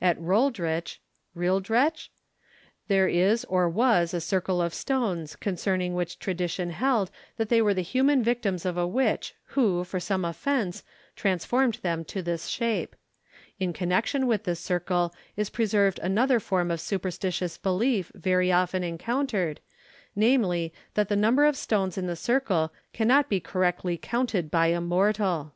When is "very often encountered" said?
18.12-19.60